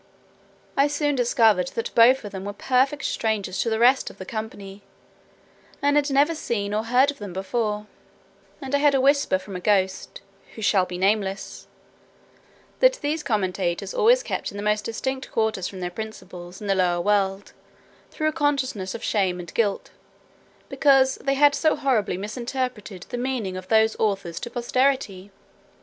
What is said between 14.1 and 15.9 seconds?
kept in the most distant quarters from